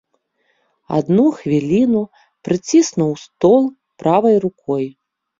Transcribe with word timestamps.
Адну 0.99 1.25
хвіліну 1.41 1.99
прыціснуў 2.47 3.11
стол 3.25 3.67
правай 4.05 4.35
рукой. 4.47 4.89